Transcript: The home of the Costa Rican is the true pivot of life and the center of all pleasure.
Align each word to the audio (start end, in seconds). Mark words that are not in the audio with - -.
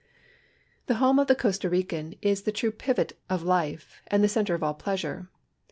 The 0.87 0.95
home 0.95 1.19
of 1.19 1.27
the 1.27 1.35
Costa 1.35 1.69
Rican 1.69 2.15
is 2.23 2.41
the 2.41 2.51
true 2.51 2.71
pivot 2.71 3.15
of 3.29 3.43
life 3.43 4.01
and 4.07 4.23
the 4.23 4.27
center 4.27 4.55
of 4.55 4.63
all 4.63 4.73
pleasure. 4.73 5.29